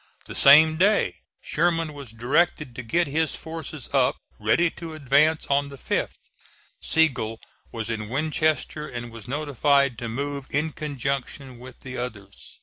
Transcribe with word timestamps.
The 0.25 0.33
same 0.33 0.77
day 0.77 1.17
Sherman 1.43 1.93
was 1.93 2.09
directed 2.09 2.73
to 2.75 2.81
get 2.81 3.05
his 3.05 3.35
forces 3.35 3.87
up 3.93 4.15
ready 4.39 4.71
to 4.71 4.95
advance 4.95 5.45
on 5.45 5.69
the 5.69 5.77
5th. 5.77 6.31
Sigel 6.81 7.39
was 7.71 7.91
in 7.91 8.09
Winchester 8.09 8.87
and 8.87 9.11
was 9.11 9.27
notified 9.27 9.99
to 9.99 10.09
move 10.09 10.47
in 10.49 10.71
conjunction 10.71 11.59
with 11.59 11.81
the 11.81 11.99
others. 11.99 12.57